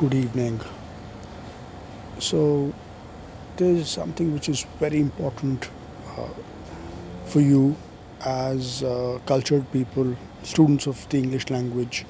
good 0.00 0.14
evening. 0.14 0.58
So, 2.20 2.72
there 3.58 3.68
is 3.70 3.90
something 3.90 4.32
which 4.32 4.48
is 4.48 4.64
very 4.78 4.98
important 4.98 5.68
uh, 6.16 6.26
for 7.26 7.40
you 7.40 7.76
as 8.24 8.82
uh, 8.82 9.18
cultured 9.26 9.70
people, 9.72 10.16
students 10.42 10.86
of 10.86 11.06
the 11.10 11.18
English 11.18 11.50
language, 11.50 12.06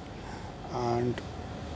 and 0.72 1.20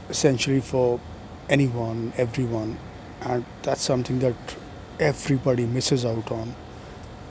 essentially 0.09 0.61
for 0.61 1.01
anyone, 1.49 2.13
everyone. 2.15 2.77
And 3.23 3.43
that's 3.63 3.81
something 3.81 4.19
that 4.19 4.55
everybody 5.01 5.65
misses 5.65 6.05
out 6.05 6.31
on. 6.31 6.55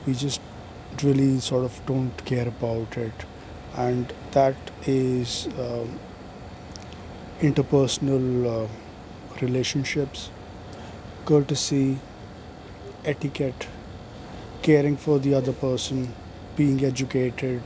We 0.05 0.13
just 0.13 0.41
really 1.01 1.39
sort 1.39 1.65
of 1.65 1.85
don't 1.87 2.23
care 2.23 2.47
about 2.47 2.97
it. 2.97 3.25
And 3.77 4.13
that 4.33 4.55
is 4.85 5.47
um, 5.57 5.99
interpersonal 7.41 8.65
uh, 8.65 8.67
relationships, 9.41 10.29
courtesy, 11.25 11.97
etiquette, 13.03 13.67
caring 14.61 14.95
for 14.95 15.19
the 15.19 15.33
other 15.33 15.51
person, 15.51 16.13
being 16.55 16.83
educated, 16.83 17.61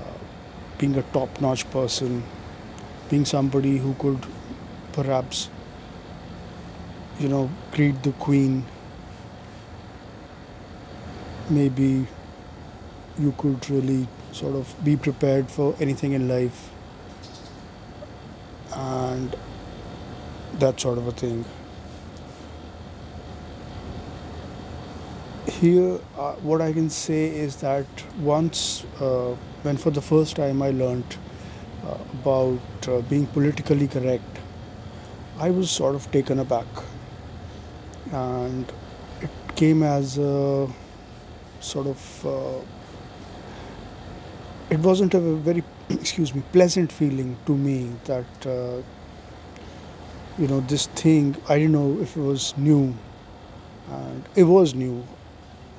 uh, 0.00 0.18
being 0.78 0.96
a 0.96 1.02
top 1.02 1.40
notch 1.40 1.70
person, 1.70 2.22
being 3.10 3.24
somebody 3.24 3.76
who 3.76 3.94
could 3.94 4.24
perhaps, 4.92 5.50
you 7.20 7.28
know, 7.28 7.50
greet 7.72 8.02
the 8.02 8.12
queen. 8.12 8.64
Maybe 11.50 12.06
you 13.18 13.32
could 13.36 13.68
really 13.68 14.08
sort 14.32 14.54
of 14.54 14.74
be 14.84 14.96
prepared 14.96 15.50
for 15.50 15.74
anything 15.80 16.12
in 16.12 16.28
life 16.28 16.70
and 18.78 19.36
that 20.58 20.80
sort 20.80 20.98
of 20.98 21.06
a 21.06 21.12
thing. 21.12 21.44
Here, 25.46 25.98
uh, 26.16 26.34
what 26.34 26.60
I 26.60 26.72
can 26.72 26.88
say 26.88 27.26
is 27.26 27.56
that 27.56 27.86
once, 28.20 28.84
uh, 29.00 29.34
when 29.62 29.76
for 29.76 29.90
the 29.90 30.00
first 30.00 30.36
time 30.36 30.62
I 30.62 30.70
learned 30.70 31.16
uh, 31.84 31.96
about 32.12 32.88
uh, 32.88 33.00
being 33.02 33.26
politically 33.26 33.88
correct, 33.88 34.38
I 35.38 35.50
was 35.50 35.70
sort 35.70 35.94
of 35.94 36.10
taken 36.12 36.38
aback. 36.38 36.66
And 38.12 38.72
it 39.20 39.30
came 39.56 39.82
as 39.82 40.18
a 40.18 40.68
sort 41.60 41.86
of, 41.88 42.26
uh, 42.26 42.60
it 44.70 44.78
wasn't 44.80 45.14
a 45.14 45.20
very, 45.20 45.62
excuse 45.88 46.34
me, 46.34 46.42
pleasant 46.52 46.92
feeling 46.92 47.36
to 47.46 47.56
me 47.56 47.90
that, 48.04 48.46
uh, 48.46 48.82
you 50.38 50.46
know, 50.46 50.60
this 50.60 50.86
thing, 50.88 51.36
I 51.48 51.58
didn't 51.58 51.72
know 51.72 51.98
if 52.00 52.16
it 52.16 52.20
was 52.20 52.56
new. 52.56 52.94
And 53.90 54.24
it 54.36 54.44
was 54.44 54.74
new, 54.74 55.04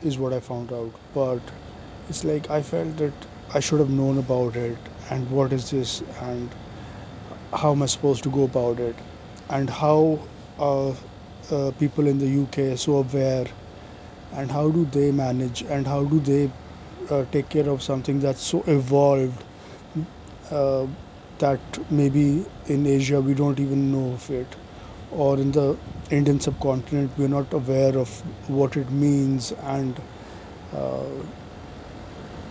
is 0.01 0.17
what 0.17 0.33
I 0.33 0.39
found 0.39 0.73
out. 0.73 0.91
But 1.13 1.39
it's 2.09 2.23
like 2.23 2.49
I 2.49 2.61
felt 2.61 2.97
that 2.97 3.13
I 3.53 3.59
should 3.59 3.79
have 3.79 3.89
known 3.91 4.17
about 4.17 4.55
it 4.55 4.77
and 5.11 5.29
what 5.29 5.53
is 5.53 5.69
this 5.69 6.01
and 6.21 6.49
how 7.53 7.71
am 7.71 7.83
I 7.83 7.85
supposed 7.87 8.23
to 8.23 8.29
go 8.29 8.43
about 8.43 8.79
it 8.79 8.95
and 9.49 9.69
how 9.69 10.19
are 10.59 10.93
uh, 11.51 11.71
people 11.79 12.07
in 12.07 12.19
the 12.19 12.43
UK 12.43 12.77
so 12.77 12.97
aware 12.97 13.45
and 14.33 14.51
how 14.51 14.69
do 14.69 14.85
they 14.85 15.11
manage 15.11 15.63
and 15.63 15.87
how 15.87 16.03
do 16.03 16.19
they 16.19 16.51
uh, 17.09 17.25
take 17.31 17.49
care 17.49 17.69
of 17.69 17.81
something 17.81 18.19
that's 18.19 18.41
so 18.41 18.63
evolved 18.67 19.43
uh, 20.51 20.85
that 21.39 21.59
maybe 21.89 22.45
in 22.67 22.85
Asia 22.85 23.19
we 23.21 23.33
don't 23.33 23.59
even 23.59 23.91
know 23.91 24.13
of 24.13 24.29
it. 24.29 24.47
Or 25.11 25.37
in 25.37 25.51
the 25.51 25.77
Indian 26.11 26.39
subcontinent 26.39 27.11
we're 27.17 27.27
not 27.27 27.51
aware 27.53 27.97
of 27.97 28.09
what 28.49 28.77
it 28.77 28.89
means 28.91 29.51
and 29.63 29.99
uh, 30.73 31.03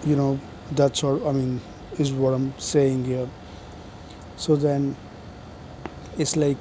you 0.04 0.16
know 0.16 0.38
that 0.72 0.96
sort 0.96 1.22
I 1.24 1.32
mean 1.32 1.60
is 1.98 2.12
what 2.12 2.34
I'm 2.34 2.52
saying 2.58 3.04
here. 3.04 3.28
So 4.36 4.56
then 4.56 4.96
it's 6.18 6.36
like 6.36 6.58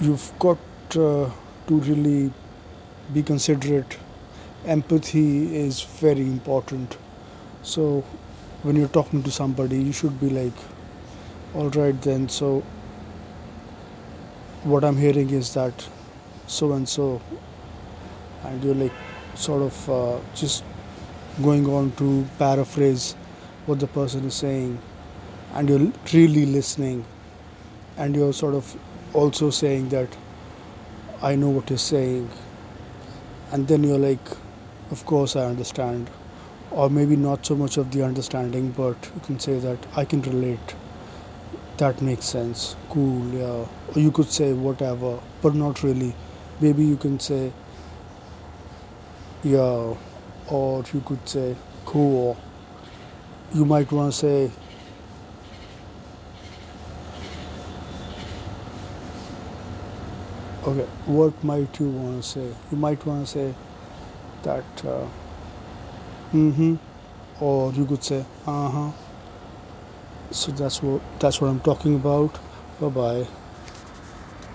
you've 0.00 0.32
got 0.38 0.58
uh, 0.90 1.30
to 1.66 1.80
really 1.80 2.32
be 3.12 3.22
considerate 3.22 3.96
empathy 4.66 5.56
is 5.56 5.82
very 5.82 6.22
important. 6.22 6.96
So 7.62 8.04
when 8.62 8.76
you're 8.76 8.88
talking 8.88 9.22
to 9.22 9.30
somebody 9.30 9.82
you 9.82 9.92
should 9.92 10.20
be 10.20 10.28
like 10.28 10.52
all 11.54 11.70
right 11.70 12.00
then 12.02 12.28
so 12.28 12.60
what 14.64 14.84
i'm 14.84 14.96
hearing 14.98 15.30
is 15.30 15.54
that 15.54 15.88
so 16.46 16.72
and 16.74 16.86
so 16.86 17.22
and 18.44 18.62
you're 18.62 18.74
like 18.74 18.92
sort 19.34 19.62
of 19.62 19.90
uh, 19.90 20.18
just 20.34 20.62
going 21.42 21.66
on 21.66 21.90
to 21.92 22.26
paraphrase 22.38 23.14
what 23.64 23.80
the 23.80 23.86
person 23.86 24.24
is 24.26 24.34
saying 24.34 24.78
and 25.54 25.68
you're 25.70 25.90
really 26.12 26.44
listening 26.44 27.02
and 27.96 28.14
you're 28.14 28.32
sort 28.32 28.54
of 28.54 28.76
also 29.14 29.48
saying 29.48 29.88
that 29.88 30.18
i 31.22 31.34
know 31.34 31.48
what 31.48 31.70
you're 31.70 31.78
saying 31.78 32.28
and 33.52 33.66
then 33.66 33.82
you're 33.82 33.98
like 33.98 34.36
of 34.90 35.04
course 35.06 35.36
i 35.36 35.44
understand. 35.44 36.10
Or 36.70 36.88
maybe 36.88 37.16
not 37.16 37.44
so 37.44 37.56
much 37.56 37.76
of 37.78 37.90
the 37.90 38.04
understanding 38.04 38.70
but 38.70 38.96
you 39.14 39.20
can 39.24 39.40
say 39.40 39.58
that 39.58 39.78
i 39.96 40.04
can 40.04 40.22
relate. 40.22 40.74
That 41.78 42.00
makes 42.02 42.26
sense. 42.26 42.76
Cool 42.90 43.26
yeah. 43.34 43.66
Or 43.94 44.00
you 44.00 44.10
could 44.10 44.30
say 44.30 44.52
whatever 44.52 45.18
but 45.42 45.54
not 45.54 45.82
really. 45.82 46.14
Maybe 46.60 46.84
you 46.84 46.96
can 46.96 47.18
say 47.18 47.52
yeah. 49.42 49.94
Or 50.48 50.84
you 50.92 51.00
could 51.00 51.28
say 51.28 51.56
cool. 51.86 52.36
You 53.54 53.64
might 53.64 53.90
want 53.90 54.12
to 54.12 54.18
say 54.18 54.50
okay 60.64 60.86
what 61.06 61.42
might 61.42 61.80
you 61.80 61.88
want 61.88 62.22
to 62.22 62.28
say? 62.28 62.54
You 62.70 62.76
might 62.76 63.04
want 63.06 63.26
to 63.26 63.32
say 63.32 63.54
that 64.42 64.84
uh, 64.84 65.06
mm-hmm 66.32 66.76
or 67.40 67.72
you 67.72 67.86
could 67.86 68.02
say 68.04 68.24
uh-huh. 68.46 68.90
So 70.30 70.52
that's 70.52 70.82
what 70.82 71.00
that's 71.18 71.40
what 71.40 71.48
i'm 71.48 71.60
talking 71.60 71.94
about. 71.96 72.38
Bye 72.80 72.88
bye 72.88 73.26